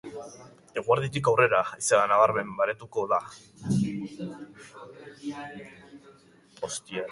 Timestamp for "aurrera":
1.31-1.59